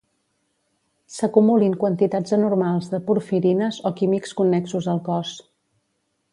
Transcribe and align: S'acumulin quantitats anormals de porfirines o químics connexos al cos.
S'acumulin 1.17 1.75
quantitats 1.83 2.35
anormals 2.39 2.89
de 2.95 3.01
porfirines 3.11 3.79
o 3.91 3.95
químics 4.01 4.35
connexos 4.41 4.93
al 4.95 5.07
cos. 5.13 5.39